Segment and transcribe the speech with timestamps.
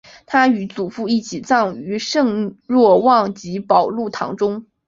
[0.25, 4.65] 他与祖父一起葬于圣若望及保禄堂中。